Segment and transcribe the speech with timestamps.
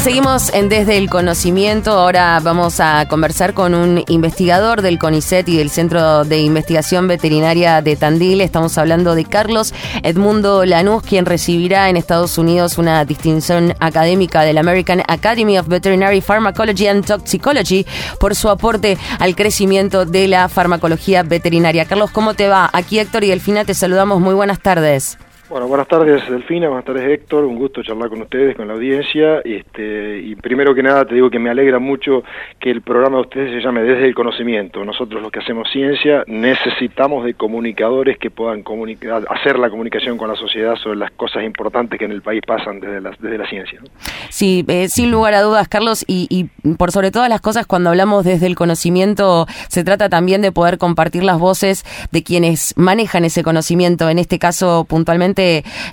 [0.00, 1.90] Seguimos en Desde el Conocimiento.
[1.90, 7.82] Ahora vamos a conversar con un investigador del CONICET y del Centro de Investigación Veterinaria
[7.82, 8.40] de Tandil.
[8.40, 14.56] Estamos hablando de Carlos Edmundo Lanús, quien recibirá en Estados Unidos una distinción académica del
[14.56, 17.84] American Academy of Veterinary Pharmacology and Toxicology
[18.18, 21.84] por su aporte al crecimiento de la farmacología veterinaria.
[21.84, 22.70] Carlos, ¿cómo te va?
[22.72, 24.20] Aquí Héctor y Delfina te saludamos.
[24.20, 25.18] Muy buenas tardes.
[25.50, 29.40] Bueno, buenas tardes Delfina, buenas tardes Héctor, un gusto charlar con ustedes, con la audiencia.
[29.40, 32.22] Este, y primero que nada te digo que me alegra mucho
[32.60, 34.84] que el programa de ustedes se llame Desde el Conocimiento.
[34.84, 40.28] Nosotros los que hacemos ciencia necesitamos de comunicadores que puedan comunicar, hacer la comunicación con
[40.28, 43.80] la sociedad sobre las cosas importantes que en el país pasan desde la, ciencia.
[44.28, 47.90] Sí, eh, sin lugar a dudas, Carlos, y, y por sobre todas las cosas, cuando
[47.90, 53.24] hablamos desde el conocimiento, se trata también de poder compartir las voces de quienes manejan
[53.24, 55.39] ese conocimiento, en este caso puntualmente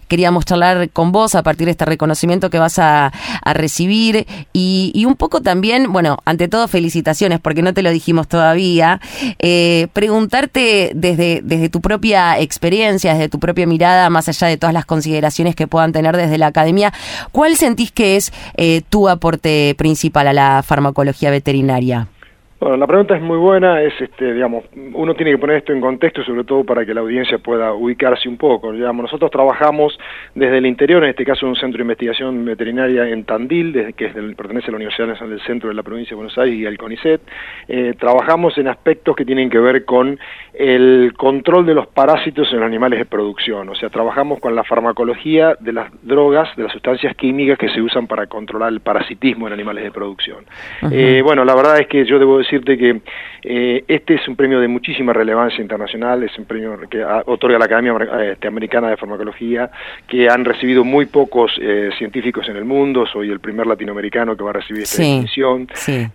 [0.07, 3.11] queríamos charlar con vos a partir de este reconocimiento que vas a,
[3.45, 8.99] recibir y, un poco también, bueno, ante todo felicitaciones porque no te lo dijimos todavía,
[9.39, 14.73] eh, preguntarte desde, desde tu propia experiencia, desde tu propia mirada, más allá de todas
[14.73, 16.93] las consideraciones que puedan tener desde la academia,
[17.31, 22.07] ¿cuál sentís que es eh, tu aporte principal a la farmacología veterinaria?
[22.59, 25.79] Bueno, la pregunta es muy buena, es este, digamos, uno tiene que poner esto en
[25.79, 28.71] contexto, sobre todo para que la audiencia pueda ubicarse un poco.
[28.71, 29.95] Digamos, nosotros trabajamos
[30.33, 34.05] desde el interior, en este caso un centro de investigación veterinaria en Tandil, desde, que
[34.05, 36.65] es pertenece a la Universidad Nacional del Centro de la Provincia de Buenos Aires y
[36.65, 37.21] al CONICET.
[37.67, 40.19] Eh, trabajamos en aspectos que tienen que ver con
[40.55, 45.55] el control de los parásitos en animales de producción, o sea, trabajamos con la farmacología
[45.59, 49.53] de las drogas, de las sustancias químicas que se usan para controlar el parasitismo en
[49.53, 50.43] animales de producción.
[50.91, 53.01] Eh, bueno, la verdad es que yo debo decir decirte que
[53.43, 57.65] eh, este es un premio de muchísima relevancia internacional, es un premio que otorga la
[57.65, 57.95] Academia
[58.31, 59.69] este, Americana de Farmacología,
[60.07, 64.43] que han recibido muy pocos eh, científicos en el mundo, soy el primer latinoamericano que
[64.43, 65.67] va a recibir esta distinción,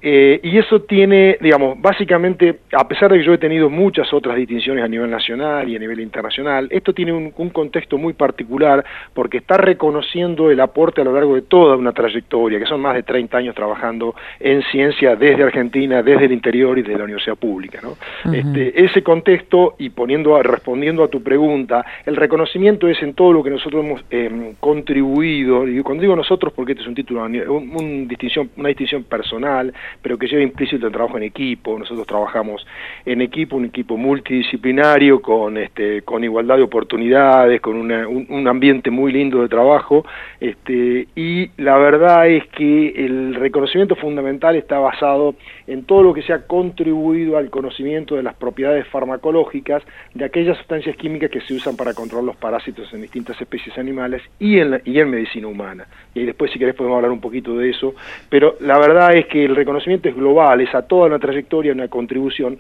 [0.03, 4.37] eh, y eso tiene, digamos, básicamente, a pesar de que yo he tenido muchas otras
[4.37, 8.85] distinciones a nivel nacional y a nivel internacional, esto tiene un, un contexto muy particular
[9.15, 12.95] porque está reconociendo el aporte a lo largo de toda una trayectoria, que son más
[12.95, 17.37] de 30 años trabajando en ciencia desde Argentina, desde del interior y de la universidad
[17.37, 17.81] pública.
[17.83, 17.97] ¿no?
[18.33, 23.43] este, ese contexto, y poniendo respondiendo a tu pregunta, el reconocimiento es en todo lo
[23.43, 28.07] que nosotros hemos em, contribuido, y cuando digo nosotros porque este es un título, un,
[28.09, 32.67] distinción, una distinción personal, pero que lleva implícito el trabajo en equipo, nosotros trabajamos
[33.05, 38.91] en equipo, un equipo multidisciplinario, con, este, con igualdad de oportunidades, con un, un ambiente
[38.91, 40.05] muy lindo de trabajo,
[40.41, 45.35] este, y la verdad es que el reconocimiento fundamental está basado
[45.67, 49.83] en todo lo que se ha contribuido al conocimiento de las propiedades farmacológicas
[50.15, 54.23] de aquellas sustancias químicas que se usan para controlar los parásitos en distintas especies animales
[54.39, 55.87] y en, y en medicina humana.
[56.15, 57.95] Y ahí después, si querés, podemos hablar un poquito de eso.
[58.29, 61.89] Pero la verdad es que el reconocimiento es global, es a toda una trayectoria, una
[61.89, 62.59] contribución.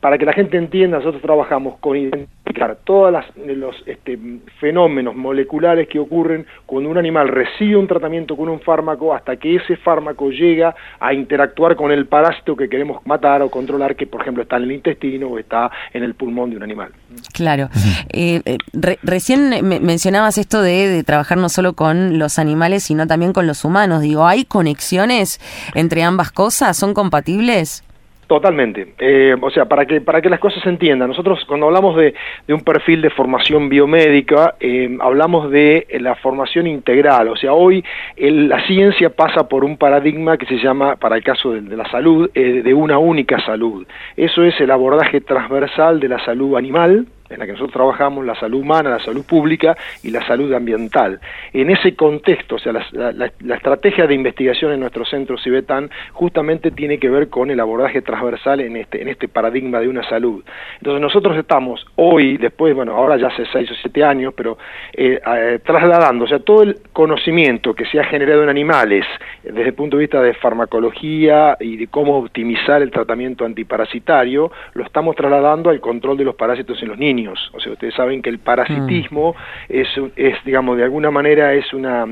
[0.00, 1.96] Para que la gente entienda, nosotros trabajamos con
[2.84, 3.12] todos
[3.46, 4.18] los este,
[4.60, 9.56] fenómenos moleculares que ocurren cuando un animal recibe un tratamiento con un fármaco hasta que
[9.56, 14.22] ese fármaco llega a interactuar con el parásito que queremos matar o controlar, que por
[14.22, 16.90] ejemplo está en el intestino o está en el pulmón de un animal.
[17.32, 17.68] Claro.
[18.12, 18.58] Eh, eh,
[19.02, 23.64] recién mencionabas esto de, de, trabajar no solo con los animales, sino también con los
[23.64, 24.02] humanos.
[24.02, 25.40] Digo, ¿hay conexiones
[25.74, 26.76] entre ambas cosas?
[26.76, 27.84] ¿Son compatibles?
[28.30, 28.94] Totalmente.
[29.00, 32.14] Eh, o sea, para que, para que las cosas se entiendan, nosotros cuando hablamos de,
[32.46, 37.26] de un perfil de formación biomédica, eh, hablamos de la formación integral.
[37.26, 37.84] O sea, hoy
[38.16, 42.30] la ciencia pasa por un paradigma que se llama, para el caso de, la salud,
[42.32, 43.84] eh, de una única salud.
[44.16, 48.34] Eso es el abordaje transversal de la salud animal, en la que nosotros trabajamos, la
[48.34, 51.20] salud humana, la salud pública y la salud ambiental.
[51.52, 56.98] En ese contexto, o sea, la, estrategia de investigación en nuestro centro CIBETAN justamente tiene
[56.98, 60.42] que ver con el abordaje transversal en este, en este paradigma de una salud.
[60.78, 64.58] Entonces nosotros estamos hoy, después, bueno, ahora ya hace seis o siete años, pero
[64.92, 69.06] eh, eh, trasladando, o sea, todo el conocimiento que se ha generado en animales
[69.44, 74.84] desde el punto de vista de farmacología y de cómo optimizar el tratamiento antiparasitario, lo
[74.84, 77.50] estamos trasladando al control de los parásitos en los niños años.
[77.52, 79.72] O sea, ustedes saben que el parasitismo mm.
[79.72, 82.06] es, es, digamos, de alguna manera es, una,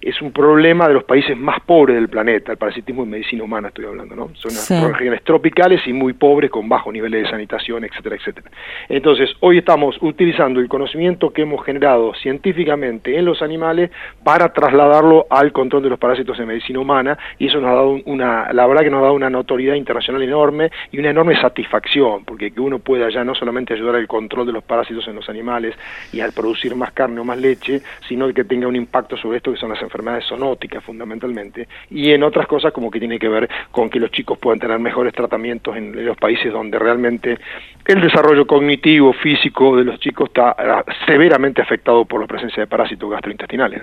[0.00, 2.52] es un problema de los países más pobres del planeta.
[2.52, 4.30] El parasitismo en medicina humana estoy hablando, ¿no?
[4.34, 8.50] Son regiones tropicales y muy pobres con bajos niveles de sanitación, etcétera, etcétera.
[8.88, 13.90] Entonces, hoy estamos utilizando el conocimiento que hemos generado científicamente en los animales
[14.22, 18.00] para trasladarlo al control de los parásitos en medicina humana y eso nos ha dado
[18.06, 22.24] una, la verdad que nos ha dado una notoriedad internacional enorme y una enorme satisfacción,
[22.24, 25.28] porque que uno pueda ya no solamente ayudar al control de los parásitos en los
[25.28, 25.74] animales
[26.12, 29.52] y al producir más carne o más leche, sino que tenga un impacto sobre esto
[29.52, 33.48] que son las enfermedades zoonóticas fundamentalmente y en otras cosas como que tiene que ver
[33.70, 37.38] con que los chicos puedan tener mejores tratamientos en los países donde realmente
[37.86, 42.66] el desarrollo cognitivo, físico de los chicos está ah, severamente afectado por la presencia de
[42.66, 43.82] parásitos gastrointestinales.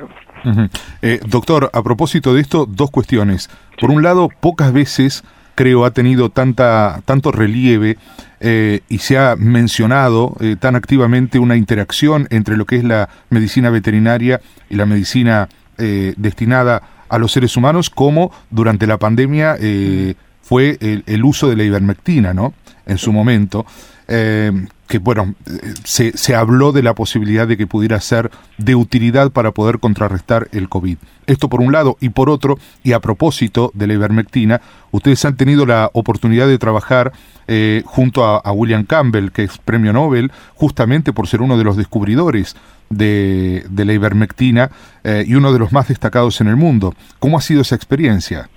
[1.02, 3.50] Eh, doctor, a propósito de esto, dos cuestiones.
[3.80, 5.24] Por un lado, pocas veces
[5.62, 7.96] creo ha tenido tanta tanto relieve
[8.40, 13.10] eh, y se ha mencionado eh, tan activamente una interacción entre lo que es la
[13.30, 14.42] medicina veterinaria
[14.72, 19.58] y la medicina destinada a los seres humanos como durante la pandemia
[20.44, 22.54] fue el, el, uso de la ivermectina, ¿no?
[22.86, 23.66] En su momento
[24.14, 24.52] eh,
[24.88, 25.36] que bueno,
[25.86, 30.50] se, se, habló de la posibilidad de que pudiera ser de utilidad para poder contrarrestar
[30.52, 30.98] el COVID.
[31.28, 34.60] Esto por un lado, y por otro, y a propósito de la ivermectina,
[34.92, 37.14] ustedes han tenido la oportunidad de trabajar
[37.48, 41.78] eh, junto a, William Campbell, que es premio Nobel, justamente por ser uno de los
[41.78, 42.58] descubridores
[42.90, 44.72] de, de la ivermectina
[45.06, 46.94] eh, y uno de los más destacados en el mundo.
[47.20, 48.50] ¿Cómo ha sido esa experiencia?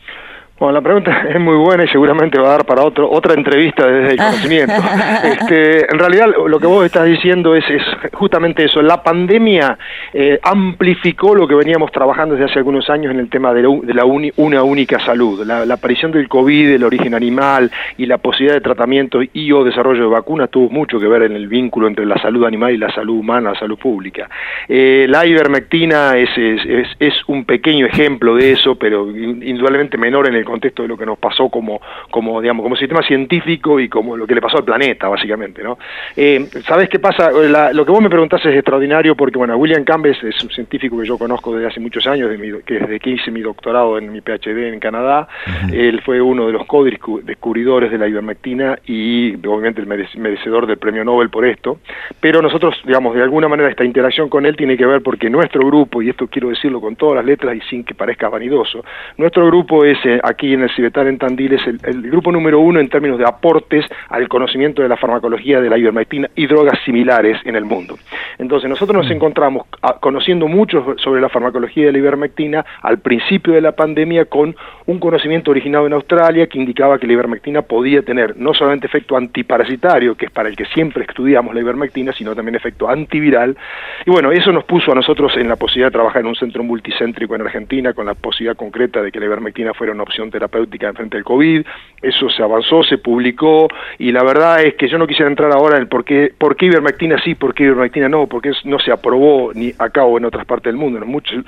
[0.56, 3.86] Bueno, la pregunta es muy buena y seguramente va a dar para otro, otra entrevista
[3.86, 4.74] desde el conocimiento.
[5.24, 8.82] Este, en realidad lo que vos estás diciendo es, es justamente eso.
[8.82, 9.78] La pandemia
[10.12, 14.04] eh, amplificó lo que veníamos trabajando desde hace algunos años en el tema de, la,
[14.04, 15.44] una única salud.
[15.44, 20.02] La, aparición del COVID, el origen animal y la posibilidad de tratamiento y o desarrollo
[20.02, 22.92] de vacunas tuvo mucho que ver en el vínculo entre la salud animal y la
[22.92, 24.28] salud humana, la salud pública.
[24.68, 30.34] Eh, la ivermectina es, es, es un pequeño ejemplo de eso, pero indudablemente menor en
[30.34, 31.80] el contexto de lo que nos pasó como,
[32.10, 35.78] como, digamos, como sistema científico y como lo que le pasó al planeta, básicamente, ¿no?
[36.16, 37.30] Eh, ¿Sabes qué pasa?
[37.72, 41.06] lo que vos me preguntás es extraordinario porque, bueno, William Campbell es un científico que
[41.06, 42.30] yo conozco desde hace muchos años,
[42.64, 45.28] que desde que hice mi doctorado en mi PhD en Canadá,
[45.72, 51.04] él fue uno de los co-descubridores de la ivermectina y, obviamente, el merecedor del premio
[51.04, 51.78] Nobel por esto,
[52.20, 55.66] pero nosotros, digamos, de alguna manera esta interacción con él tiene que ver porque nuestro
[55.66, 58.84] grupo, y esto quiero decirlo con todas las letras y sin que parezca vanidoso,
[59.16, 62.80] nuestro grupo es eh, aquí en el Cibetán en Tandil es el, grupo número uno
[62.80, 67.38] en términos de aportes al conocimiento de la farmacología de la ivermectina y drogas similares
[67.44, 67.96] en el mundo.
[68.38, 69.16] Entonces nosotros nos mm.
[69.16, 69.66] encontramos
[70.00, 74.54] conociendo mucho sobre la farmacología de la ivermectina al principio de la pandemia con
[74.86, 79.16] un conocimiento originado en Australia que indicaba que la ivermectina podía tener no solamente efecto
[79.16, 83.56] antiparasitario, que es para el que siempre estudiamos la ivermectina, sino también efecto antiviral.
[84.04, 86.62] Y bueno, eso nos puso a nosotros en la posibilidad de trabajar en un centro
[86.62, 90.92] multicéntrico en Argentina con la posibilidad concreta de que la ivermectina fuera una opción terapéutica
[90.92, 91.64] frente al COVID,
[92.02, 93.68] eso se avanzó, se publicó,
[93.98, 96.66] y la verdad es que yo no quisiera entrar ahora en por qué, por qué
[96.66, 100.44] ivermectina sí, por qué ivermectina no, porque no se aprobó ni acá o en otras
[100.44, 101.00] partes del mundo,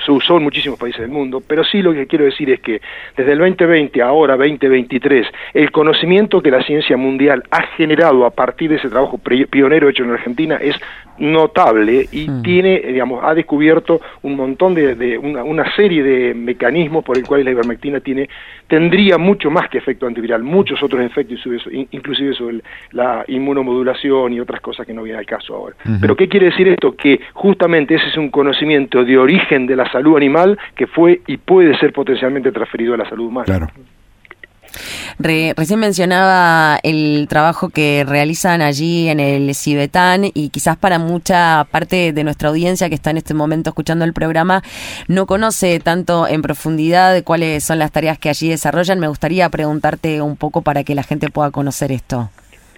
[0.05, 2.81] se usó en muchísimos países del mundo, pero sí lo que quiero decir es que
[3.17, 8.31] desde el 2020 a ahora 2023, el conocimiento que la ciencia mundial ha generado a
[8.31, 10.77] partir de ese trabajo pionero hecho en Argentina es
[11.19, 12.43] notable y mm.
[12.43, 17.45] tiene, digamos, ha descubierto un montón de, una, una, serie de mecanismos por el cual
[17.45, 18.29] la ivermectina tiene,
[18.67, 21.41] tendría mucho más que efecto antiviral, muchos otros efectos,
[21.91, 22.61] inclusive sobre
[22.93, 25.77] la inmunomodulación y otras cosas que no vienen al caso ahora.
[26.01, 26.97] Pero ¿qué quiere decir esto?
[26.97, 31.37] Que justamente ese es un conocimiento de origen de la salud animal que fue y
[31.37, 33.45] puede ser potencialmente transferido a la salud humana.
[33.45, 33.69] Claro
[35.19, 42.13] recién mencionaba el trabajo que realizan allí en el Cibetán y quizás para mucha parte
[42.13, 44.63] de nuestra audiencia que está en este momento escuchando el programa
[45.09, 49.01] no conoce tanto en profundidad cuáles son las tareas que allí desarrollan.
[49.01, 52.31] Me gustaría preguntarte un poco para que la gente pueda conocer esto.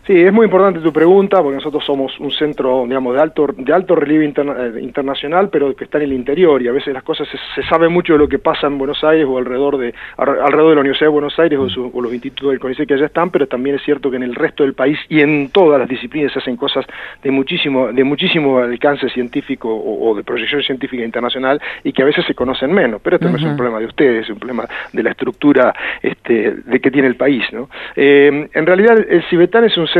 [0.09, 3.75] Sí, es muy importante tu pregunta, porque nosotros somos un centro, digamos, de alto, de
[3.75, 7.29] alto relieve eh, internacional, pero que está en el interior, y a veces las cosas
[7.55, 10.75] se, sabe mucho de lo que pasa en Buenos Aires o alrededor de, alrededor de
[10.77, 13.77] la Universidad de Buenos Aires o, los institutos del CONICET que allá están, pero también
[13.77, 16.57] es cierto que en el resto del país y en todas las disciplinas se hacen
[16.57, 16.87] cosas
[17.23, 22.25] de muchísimo, de muchísimo alcance científico o, de proyección científica internacional y que a veces
[22.25, 25.03] se conocen menos, pero esto no es un problema de ustedes, es un problema de
[25.03, 27.69] la estructura este, de que tiene el país, ¿no?
[27.95, 29.98] Eh, en realidad el Cibetán es un centro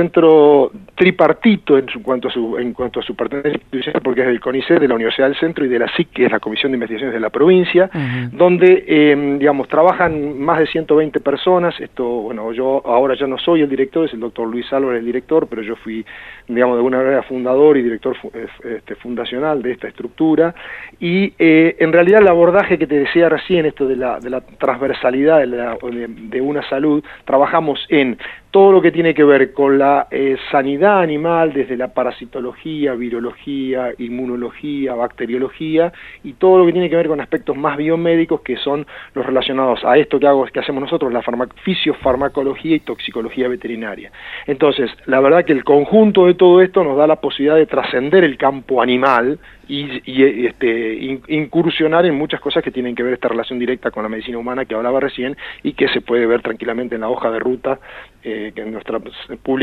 [0.95, 3.59] tripartito en, su, cuanto a su, en cuanto a su pertenencia
[4.03, 6.33] porque es del CONICET, de la Universidad del Centro y de la SIC, que es
[6.33, 7.91] la Comisión de Investigaciones de la provincia,
[8.33, 11.79] donde, em, digamos, trabajan más de 120 personas.
[11.81, 15.07] Esto, bueno, yo ahora ya no soy el director, es el doctor Luis Álvarez el
[15.07, 16.05] director, pero yo fui,
[16.47, 18.17] digamos, de alguna manera fundador y director
[18.65, 20.55] este, fundacional de esta estructura.
[21.01, 24.41] Y eh, en realidad el abordaje que te decía recién, esto de la, de la
[24.41, 28.19] transversalidad de, de una salud, trabajamos en
[28.51, 33.93] todo lo que tiene que ver con la eh, sanidad animal, desde la parasitología, virología,
[33.99, 35.93] inmunología, bacteriología,
[36.25, 39.85] y todo lo que tiene que ver con aspectos más biomédicos que son los relacionados
[39.85, 41.23] a esto que, hago, que hacemos nosotros, la
[41.65, 44.11] fisiofarmacología y toxicología veterinaria.
[44.47, 48.25] Entonces, la verdad que el conjunto de todo esto nos da la posibilidad de trascender
[48.25, 53.59] el campo animal, y, este, incursionar en muchas cosas que tienen que ver esta relación
[53.59, 57.03] directa con la medicina humana que hablaba recién y que se puede ver tranquilamente en
[57.03, 57.79] la hoja de ruta,
[58.25, 59.03] eh, en nuestras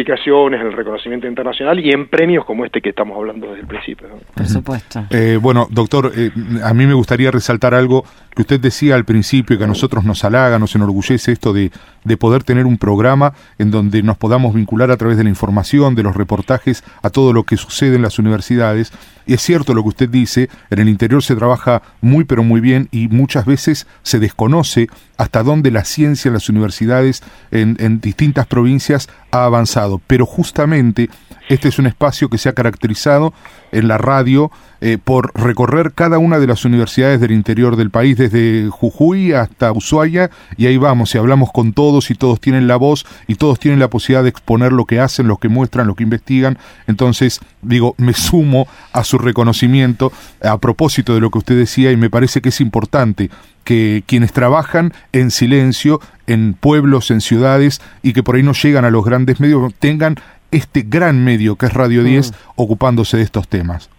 [0.06, 3.68] publicaciones, en el reconocimiento internacional y en premios como este que estamos hablando desde el
[3.68, 4.08] principio.
[4.34, 5.04] Por supuesto.
[5.10, 6.32] Eh, bueno, doctor, eh,
[6.64, 10.04] a mí me gustaría resaltar algo que usted decía al principio y que a nosotros
[10.04, 11.72] nos halaga, nos enorgullece esto de,
[12.06, 15.96] de poder tener un programa en donde nos podamos vincular a través de la información,
[15.96, 18.94] de los reportajes, a todo lo que sucede en las universidades.
[19.26, 22.62] Y es cierto lo que usted dice, en el interior se trabaja muy pero muy
[22.62, 28.00] bien y muchas veces se desconoce hasta dónde la ciencia en las universidades en, en
[28.00, 30.00] distintas provincias ha avanzado.
[30.08, 31.10] Pero justamente
[31.50, 33.34] este es un espacio que se ha caracterizado
[33.72, 38.18] en la radio eh, por recorrer cada una de las universidades del interior del país,
[38.18, 42.76] desde Jujuy hasta Ushuaia, y ahí vamos, y hablamos con todos, y todos tienen la
[42.76, 45.96] voz, y todos tienen la posibilidad de exponer lo que hacen, lo que muestran, lo
[45.96, 46.58] que investigan.
[46.88, 50.12] Entonces, digo, me sumo a su reconocimiento
[50.44, 53.30] a propósito de lo que usted decía, y me parece que es importante
[53.64, 58.86] que quienes trabajan en silencio, en pueblos, en ciudades, y que por ahí no llegan
[58.86, 60.16] a los grandes medios, tengan
[60.52, 62.36] este gran medio que es Radio 10 mm.
[62.56, 63.90] ocupándose de estos temas.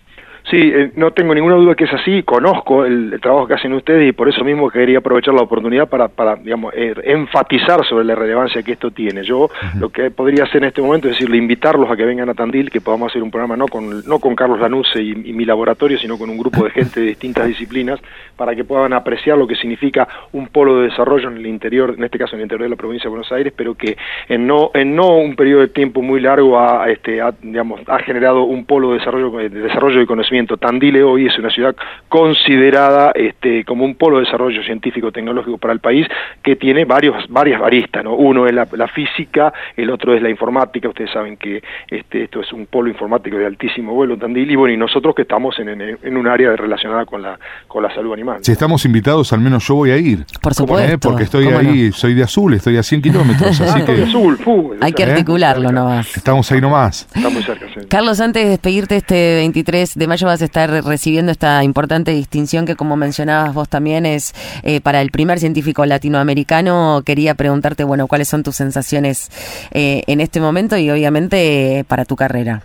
[0.50, 4.08] Sí, eh, no tengo ninguna duda que es así, conozco el, trabajo que hacen ustedes
[4.08, 8.14] y por eso mismo quería aprovechar la oportunidad para, para digamos, eh, enfatizar sobre la
[8.14, 9.24] relevancia que esto tiene.
[9.24, 9.50] Yo
[9.80, 12.70] lo que podría hacer en este momento es decirle, invitarlos a que vengan a Tandil,
[12.70, 16.16] que podamos hacer un programa no con, no con Carlos Lanuse y, mi laboratorio, sino
[16.16, 17.98] con un grupo de gente de distintas disciplinas,
[18.36, 22.04] para que puedan apreciar lo que significa un polo de desarrollo en el interior, en
[22.04, 23.96] este caso en el interior de la provincia de Buenos Aires, pero que
[24.28, 28.44] en no, en no un periodo de tiempo muy largo ha, este, digamos, ha generado
[28.44, 31.74] un polo de desarrollo, de desarrollo de conocimiento Tandile hoy es una ciudad
[32.08, 36.06] considerada este, como un polo de desarrollo científico tecnológico para el país
[36.42, 38.14] que tiene varios, varias aristas, ¿no?
[38.14, 42.52] Uno es la, física, el otro es la informática, ustedes saben que este, esto es
[42.52, 46.16] un polo informático de altísimo vuelo Tandil, y bueno, y nosotros que estamos en, en,
[46.16, 48.38] un área relacionada con la, con la salud animal.
[48.42, 50.24] Si estamos invitados, al menos yo voy a ir.
[50.40, 51.08] Por supuesto.
[51.08, 54.02] Porque estoy ahí, soy de azul, estoy a 100 kilómetros, así que...
[54.02, 54.38] azul,
[54.80, 56.16] Hay que articularlo nomás.
[56.16, 57.08] Estamos ahí nomás.
[57.14, 57.86] Estamos cerca, sí.
[57.88, 62.66] Carlos, antes de despedirte este 23 de mayo vas a estar recibiendo esta importante distinción
[62.66, 67.02] que, como mencionabas vos también, es eh, para el primer científico latinoamericano.
[67.04, 69.30] Quería preguntarte, bueno, cuáles son tus sensaciones
[69.72, 72.62] eh, en este momento y obviamente para tu carrera.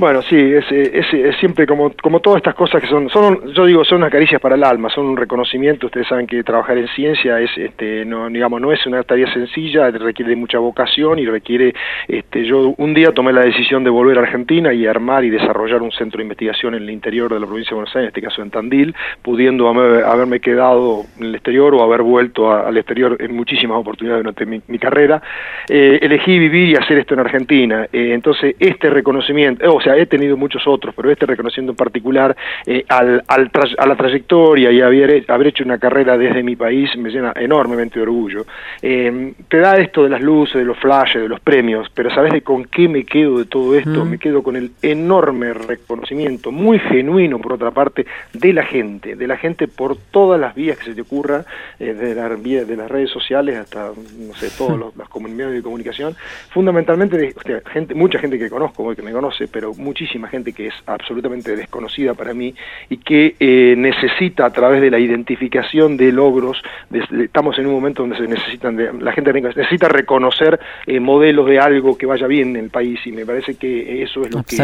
[0.00, 3.84] Bueno, sí, es, es, siempre como, como todas estas cosas que son, son, yo digo,
[3.84, 5.88] son unas caricias para el alma, son un reconocimiento.
[5.88, 9.90] Ustedes saben que trabajar en ciencia es, este, no, digamos, no es una tarea sencilla,
[9.90, 11.74] requiere mucha vocación y requiere,
[12.08, 15.82] este, yo un día tomé la decisión de volver a Argentina y armar y desarrollar
[15.82, 18.22] un centro de investigación en el interior de la provincia de Buenos Aires, en este
[18.22, 23.36] caso en Tandil, pudiendo haberme quedado en el exterior o haber vuelto al exterior en
[23.36, 25.20] muchísimas oportunidades durante mi, carrera.
[25.68, 27.86] Eh, elegí vivir y hacer esto en Argentina.
[27.92, 32.36] Eh, entonces, este reconocimiento, o sea, he tenido muchos otros, pero este reconociendo en particular
[32.66, 36.96] eh, al, al a la trayectoria y haber, haber hecho una carrera desde mi país
[36.96, 38.46] me llena enormemente de orgullo.
[38.82, 42.32] Eh, te da esto de las luces, de los flashes, de los premios, pero ¿sabes
[42.32, 44.04] de con qué me quedo de todo esto?
[44.04, 44.10] Mm.
[44.10, 49.26] Me quedo con el enorme reconocimiento, muy genuino por otra parte, de la gente, de
[49.26, 51.44] la gente por todas las vías que se te ocurra,
[51.78, 56.14] eh, de, la, de las redes sociales hasta, no sé, todas las comunidades de comunicación,
[56.50, 57.34] fundamentalmente de
[57.72, 62.14] gente, mucha gente que conozco, que me conoce, pero muchísima gente que es absolutamente desconocida
[62.14, 62.54] para mí
[62.88, 68.02] y que eh, necesita a través de la identificación de logros, estamos en un momento
[68.02, 72.64] donde se necesitan, la gente necesita reconocer eh, modelos de algo que vaya bien en
[72.64, 74.56] el país y me parece que eso es lo que,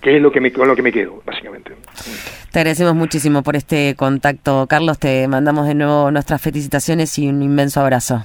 [0.00, 1.72] que es lo que me, con lo que me quedo, básicamente.
[2.50, 7.42] Te agradecemos muchísimo por este contacto, Carlos, te mandamos de nuevo nuestras felicitaciones y un
[7.42, 8.24] inmenso abrazo.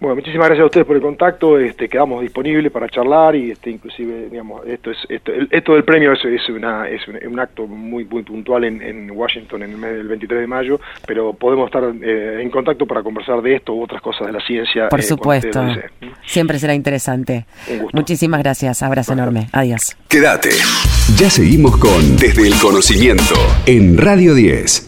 [0.00, 1.58] Bueno, muchísimas gracias a ustedes por el contacto.
[1.58, 6.12] Este, quedamos disponibles para charlar y este, inclusive, digamos, esto es esto, esto del premio
[6.12, 9.96] es, es, una, es un, acto muy muy puntual en, en, Washington en el mes
[9.96, 13.82] del 23 de mayo, pero podemos estar eh, en contacto para conversar de esto u
[13.82, 14.88] otras cosas de la ciencia.
[14.88, 15.66] Por eh, supuesto.
[16.24, 17.46] Siempre será interesante.
[17.92, 18.82] Muchísimas gracias.
[18.82, 19.48] Abrazo enorme.
[19.52, 19.96] Adiós.
[20.06, 20.50] Quédate.
[21.16, 23.34] Ya seguimos con Desde el Conocimiento
[23.66, 24.86] en Radio 10.